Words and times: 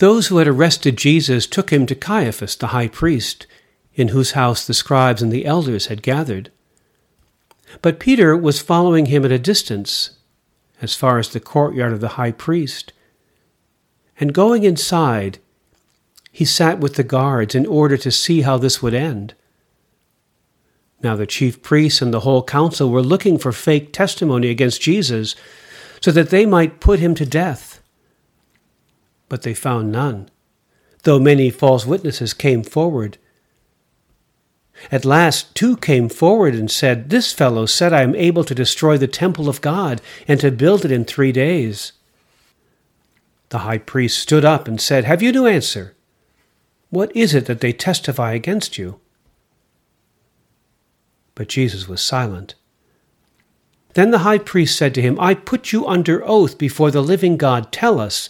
Those 0.00 0.28
who 0.28 0.38
had 0.38 0.48
arrested 0.48 0.96
Jesus 0.96 1.46
took 1.46 1.70
him 1.70 1.84
to 1.84 1.94
Caiaphas, 1.94 2.56
the 2.56 2.68
high 2.68 2.88
priest, 2.88 3.46
in 3.94 4.08
whose 4.08 4.30
house 4.30 4.66
the 4.66 4.72
scribes 4.72 5.20
and 5.20 5.30
the 5.30 5.44
elders 5.44 5.86
had 5.86 6.02
gathered. 6.02 6.50
But 7.82 8.00
Peter 8.00 8.34
was 8.34 8.62
following 8.62 9.06
him 9.06 9.26
at 9.26 9.30
a 9.30 9.38
distance, 9.38 10.12
as 10.80 10.94
far 10.94 11.18
as 11.18 11.28
the 11.28 11.38
courtyard 11.38 11.92
of 11.92 12.00
the 12.00 12.16
high 12.16 12.32
priest. 12.32 12.94
And 14.18 14.32
going 14.32 14.64
inside, 14.64 15.38
he 16.32 16.46
sat 16.46 16.80
with 16.80 16.94
the 16.94 17.04
guards 17.04 17.54
in 17.54 17.66
order 17.66 17.98
to 17.98 18.10
see 18.10 18.40
how 18.40 18.56
this 18.56 18.80
would 18.80 18.94
end. 18.94 19.34
Now 21.02 21.14
the 21.14 21.26
chief 21.26 21.60
priests 21.60 22.00
and 22.00 22.12
the 22.14 22.20
whole 22.20 22.42
council 22.42 22.88
were 22.88 23.02
looking 23.02 23.36
for 23.36 23.52
fake 23.52 23.92
testimony 23.92 24.48
against 24.48 24.80
Jesus 24.80 25.36
so 26.00 26.10
that 26.10 26.30
they 26.30 26.46
might 26.46 26.80
put 26.80 27.00
him 27.00 27.14
to 27.16 27.26
death. 27.26 27.79
But 29.30 29.42
they 29.42 29.54
found 29.54 29.90
none, 29.90 30.28
though 31.04 31.18
many 31.18 31.48
false 31.48 31.86
witnesses 31.86 32.34
came 32.34 32.62
forward. 32.62 33.16
At 34.90 35.04
last, 35.04 35.54
two 35.54 35.76
came 35.76 36.08
forward 36.08 36.54
and 36.54 36.70
said, 36.70 37.08
This 37.08 37.32
fellow 37.32 37.64
said, 37.64 37.92
I 37.92 38.02
am 38.02 38.16
able 38.16 38.44
to 38.44 38.54
destroy 38.54 38.98
the 38.98 39.06
temple 39.06 39.48
of 39.48 39.60
God 39.60 40.02
and 40.26 40.40
to 40.40 40.50
build 40.50 40.84
it 40.84 40.90
in 40.90 41.04
three 41.04 41.32
days. 41.32 41.92
The 43.50 43.58
high 43.58 43.78
priest 43.78 44.18
stood 44.18 44.44
up 44.44 44.66
and 44.66 44.80
said, 44.80 45.04
Have 45.04 45.22
you 45.22 45.30
no 45.30 45.46
answer? 45.46 45.94
What 46.88 47.14
is 47.14 47.32
it 47.32 47.46
that 47.46 47.60
they 47.60 47.72
testify 47.72 48.32
against 48.32 48.78
you? 48.78 49.00
But 51.36 51.48
Jesus 51.48 51.86
was 51.86 52.02
silent. 52.02 52.56
Then 53.94 54.10
the 54.10 54.18
high 54.18 54.38
priest 54.38 54.76
said 54.76 54.94
to 54.94 55.02
him, 55.02 55.18
I 55.20 55.34
put 55.34 55.72
you 55.72 55.86
under 55.86 56.24
oath 56.26 56.58
before 56.58 56.90
the 56.90 57.02
living 57.02 57.36
God. 57.36 57.70
Tell 57.70 58.00
us 58.00 58.28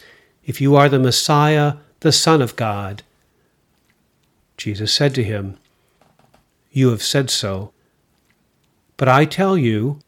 if 0.50 0.60
you 0.60 0.74
are 0.74 0.88
the 0.88 0.98
Messiah, 0.98 1.74
the 2.00 2.10
Son 2.10 2.42
of 2.42 2.56
God. 2.56 3.04
Jesus 4.56 4.92
said 4.92 5.14
to 5.14 5.22
him, 5.22 5.56
You 6.72 6.88
have 6.90 7.04
said 7.04 7.30
so. 7.30 7.70
But 8.96 9.06
I 9.06 9.26
tell 9.26 9.56
you, 9.56 10.00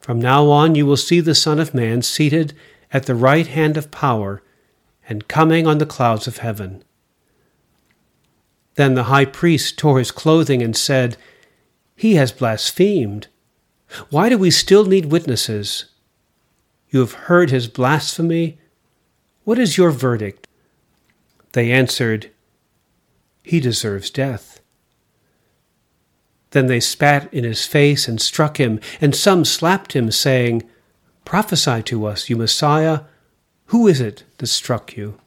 from 0.00 0.20
now 0.20 0.50
on 0.50 0.74
you 0.74 0.84
will 0.84 0.96
see 0.96 1.20
the 1.20 1.36
Son 1.36 1.60
of 1.60 1.72
Man 1.72 2.02
seated 2.02 2.52
at 2.92 3.06
the 3.06 3.14
right 3.14 3.46
hand 3.46 3.76
of 3.76 3.92
power 3.92 4.42
and 5.08 5.28
coming 5.28 5.68
on 5.68 5.78
the 5.78 5.86
clouds 5.86 6.26
of 6.26 6.38
heaven. 6.38 6.82
Then 8.74 8.94
the 8.94 9.04
high 9.04 9.24
priest 9.24 9.78
tore 9.78 10.00
his 10.00 10.10
clothing 10.10 10.62
and 10.62 10.76
said, 10.76 11.16
He 11.94 12.16
has 12.16 12.32
blasphemed. 12.32 13.28
Why 14.10 14.28
do 14.28 14.36
we 14.36 14.50
still 14.50 14.84
need 14.84 15.12
witnesses? 15.12 15.84
You 16.88 16.98
have 16.98 17.28
heard 17.28 17.50
his 17.50 17.68
blasphemy. 17.68 18.58
What 19.44 19.58
is 19.58 19.76
your 19.76 19.90
verdict? 19.90 20.48
They 21.52 21.70
answered, 21.70 22.30
He 23.42 23.60
deserves 23.60 24.10
death. 24.10 24.60
Then 26.50 26.66
they 26.66 26.80
spat 26.80 27.32
in 27.32 27.44
his 27.44 27.66
face 27.66 28.08
and 28.08 28.20
struck 28.20 28.58
him, 28.58 28.80
and 29.00 29.14
some 29.14 29.44
slapped 29.44 29.92
him, 29.92 30.10
saying, 30.10 30.62
Prophesy 31.24 31.82
to 31.84 32.06
us, 32.06 32.28
you 32.28 32.36
Messiah. 32.36 33.00
Who 33.66 33.86
is 33.86 34.00
it 34.00 34.24
that 34.38 34.46
struck 34.46 34.96
you? 34.96 35.18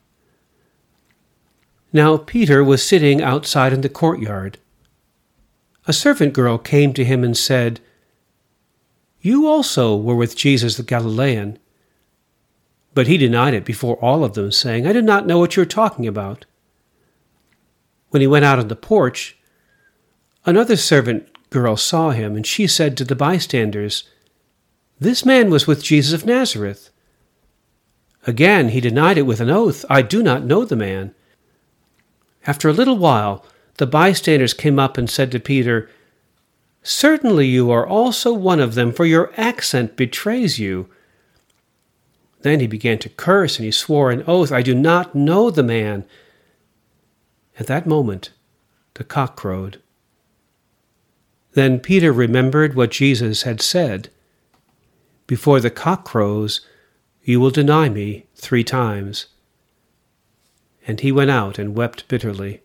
Now 1.94 2.18
Peter 2.18 2.64
was 2.64 2.84
sitting 2.84 3.22
outside 3.22 3.74
in 3.74 3.82
the 3.82 3.90
courtyard. 3.90 4.58
A 5.88 5.94
servant 5.94 6.34
girl 6.34 6.58
came 6.58 6.94
to 6.94 7.06
him 7.06 7.24
and 7.24 7.36
said, 7.36 7.80
You 9.22 9.48
also 9.48 9.96
were 9.96 10.16
with 10.16 10.36
Jesus 10.36 10.78
the 10.78 10.84
Galilean. 10.84 11.60
But 12.94 13.08
he 13.08 13.18
denied 13.18 13.54
it 13.54 13.66
before 13.66 13.96
all 13.98 14.24
of 14.24 14.34
them, 14.34 14.52
saying, 14.52 14.88
I 14.88 14.94
do 14.94 15.02
not 15.02 15.28
know 15.28 15.40
what 15.40 15.56
you 15.56 15.64
are 15.64 15.68
talking 15.68 16.08
about. 16.08 16.46
When 18.10 18.22
he 18.22 18.28
went 18.28 18.46
out 18.46 18.60
on 18.60 18.70
the 18.70 18.76
porch, 18.76 19.38
another 20.46 20.76
servant 20.76 21.30
girl 21.50 21.78
saw 21.78 22.12
him, 22.12 22.36
and 22.36 22.46
she 22.46 22.68
said 22.68 22.98
to 22.98 23.06
the 23.06 23.16
bystanders, 23.16 24.04
This 25.00 25.26
man 25.26 25.50
was 25.50 25.68
with 25.68 25.84
Jesus 25.84 26.14
of 26.14 26.26
Nazareth. 26.26 26.90
Again 28.26 28.70
he 28.70 28.82
denied 28.82 29.18
it 29.18 29.24
with 29.24 29.40
an 29.40 29.50
oath, 29.50 29.86
I 29.90 30.02
do 30.02 30.22
not 30.22 30.44
know 30.44 30.66
the 30.66 30.76
man. 30.76 31.14
After 32.46 32.70
a 32.70 32.74
little 32.74 32.98
while, 32.98 33.46
the 33.78 33.88
bystanders 33.88 34.54
came 34.54 34.80
up 34.80 34.98
and 34.98 35.10
said 35.10 35.32
to 35.32 35.40
Peter, 35.40 35.90
Certainly 36.82 37.48
you 37.48 37.70
are 37.72 37.86
also 37.86 38.34
one 38.34 38.60
of 38.60 38.76
them, 38.76 38.94
for 38.94 39.06
your 39.06 39.32
accent 39.36 39.98
betrays 39.98 40.58
you. 40.58 40.90
Then 42.48 42.62
he 42.62 42.68
began 42.68 42.98
to 43.00 43.10
curse, 43.10 43.58
and 43.58 43.66
he 43.66 43.72
swore 43.72 44.10
an 44.10 44.24
oath, 44.26 44.54
I 44.54 44.62
do 44.62 44.74
not 44.74 45.14
know 45.14 45.50
the 45.50 45.64
man. 45.64 46.06
At 47.60 47.68
that 47.68 47.86
moment, 47.86 48.30
the 48.94 49.04
cock 49.04 49.36
crowed. 49.36 49.82
Then 51.56 51.82
Peter 51.82 52.14
remembered 52.14 52.74
what 52.74 52.92
Jesus 52.92 53.42
had 53.42 53.60
said 53.60 54.08
Before 55.28 55.60
the 55.60 55.70
cock 55.70 56.06
crows, 56.06 56.62
you 57.22 57.42
will 57.42 57.50
deny 57.50 57.90
me 57.90 58.28
three 58.36 58.64
times. 58.64 59.26
And 60.88 61.02
he 61.02 61.12
went 61.12 61.32
out 61.32 61.60
and 61.60 61.76
wept 61.76 62.08
bitterly. 62.08 62.62